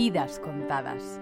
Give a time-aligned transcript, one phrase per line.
[0.00, 1.20] Vidas contadas.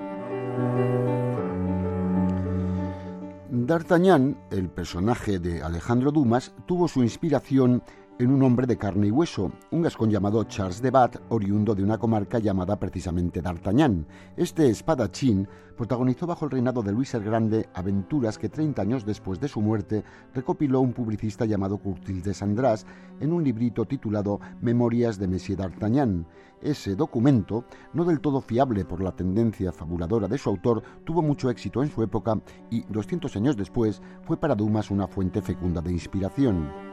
[3.51, 7.83] D'Artagnan, el personaje de Alejandro Dumas, tuvo su inspiración
[8.19, 11.85] en un hombre de carne y hueso, un gascón llamado Charles de Bat, oriundo de
[11.85, 14.06] una comarca llamada precisamente D'Artagnan.
[14.37, 15.46] Este espadachín
[15.76, 19.60] protagonizó bajo el reinado de Luis el Grande aventuras que 30 años después de su
[19.60, 20.02] muerte
[20.34, 22.86] recopiló un publicista llamado Curtil de Sandras
[23.20, 26.26] en un librito titulado Memorias de Monsieur d'Artagnan.
[26.60, 31.50] Ese documento, no del todo fiable por la tendencia fabuladora de su autor, tuvo mucho
[31.50, 35.92] éxito en su época y 200 años después fue para Dumas una fuente fecunda de
[35.92, 36.88] inspiración.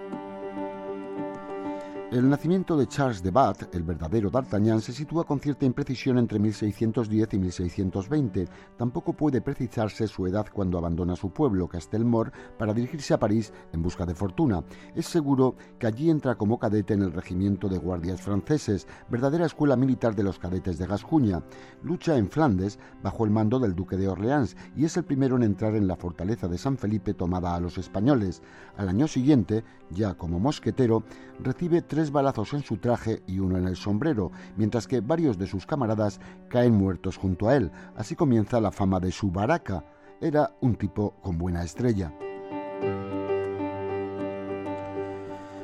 [2.12, 6.38] El nacimiento de Charles de Bat, el verdadero D'Artagnan, se sitúa con cierta imprecisión entre
[6.38, 8.48] 1610 y 1620.
[8.78, 13.82] Tampoco puede precisarse su edad cuando abandona su pueblo, Castelmore, para dirigirse a París en
[13.82, 14.64] busca de fortuna.
[14.94, 19.76] Es seguro que allí entra como cadete en el regimiento de guardias franceses, verdadera escuela
[19.76, 21.42] militar de los cadetes de Gascuña.
[21.82, 25.44] Lucha en Flandes bajo el mando del duque de Orleans y es el primero en
[25.44, 28.44] entrar en la fortaleza de San Felipe tomada a los españoles.
[28.78, 31.04] Al año siguiente, ya como mosquetero,
[31.40, 35.48] recibe tres balazos en su traje y uno en el sombrero, mientras que varios de
[35.48, 37.72] sus camaradas caen muertos junto a él.
[37.96, 39.86] Así comienza la fama de su baraca.
[40.20, 42.14] Era un tipo con buena estrella.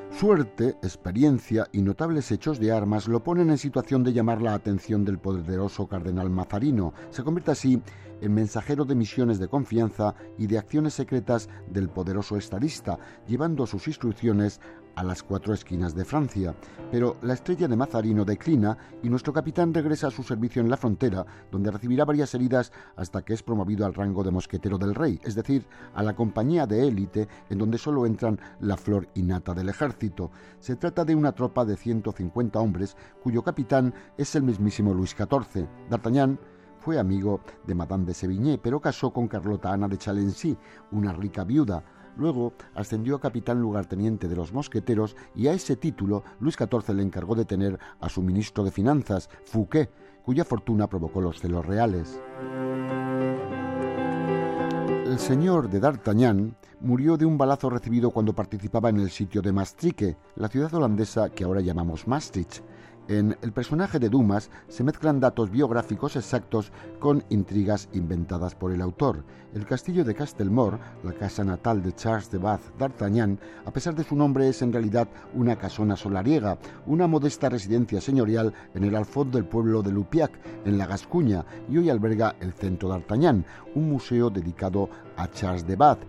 [0.09, 5.03] Suerte, experiencia y notables hechos de armas lo ponen en situación de llamar la atención
[5.03, 6.93] del poderoso cardenal Mazarino.
[7.09, 7.81] Se convierte así
[8.21, 13.87] en mensajero de misiones de confianza y de acciones secretas del poderoso estadista, llevando sus
[13.87, 14.61] instrucciones
[14.95, 16.55] a las cuatro esquinas de Francia.
[16.91, 20.77] Pero la estrella de Mazarino declina y nuestro capitán regresa a su servicio en la
[20.77, 25.19] frontera, donde recibirá varias heridas hasta que es promovido al rango de mosquetero del rey,
[25.23, 29.69] es decir, a la compañía de élite en donde solo entran la flor innata del
[29.69, 30.31] ejército.
[30.59, 35.67] Se trata de una tropa de 150 hombres cuyo capitán es el mismísimo Luis XIV.
[35.89, 36.39] D'Artagnan
[36.81, 40.57] fue amigo de Madame de Sevigné, pero casó con Carlota Ana de Chalency,
[40.91, 41.83] una rica viuda.
[42.17, 47.03] Luego ascendió a capitán lugarteniente de los mosqueteros y a ese título Luis XIV le
[47.03, 49.89] encargó de tener a su ministro de Finanzas, Fouquet,
[50.23, 52.21] cuya fortuna provocó los celos reales.
[55.05, 59.51] El señor de D'Artagnan murió de un balazo recibido cuando participaba en el sitio de
[59.51, 62.61] Maastricht, la ciudad holandesa que ahora llamamos Maastricht.
[63.07, 68.81] En el personaje de Dumas se mezclan datos biográficos exactos con intrigas inventadas por el
[68.81, 69.25] autor.
[69.53, 74.03] El castillo de Castelmore, la casa natal de Charles de Bath d'Artagnan, a pesar de
[74.03, 79.29] su nombre es en realidad una casona solariega, una modesta residencia señorial en el alfoz
[79.31, 80.31] del pueblo de Lupiac,
[80.63, 83.45] en la Gascuña, y hoy alberga el Centro d'Artagnan,
[83.75, 86.03] un museo dedicado a Charles de Bath,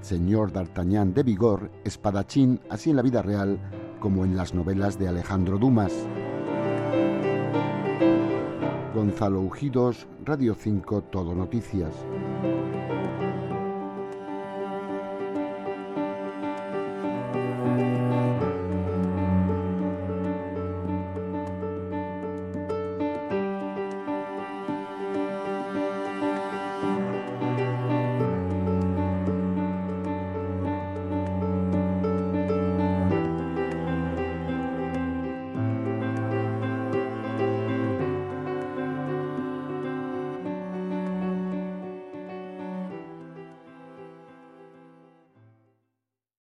[0.00, 3.58] señor d'Artagnan de vigor, espadachín, así en la vida real
[4.00, 5.92] como en las novelas de Alejandro Dumas.
[8.94, 11.94] Gonzalo Ujidos, Radio 5, Todo Noticias.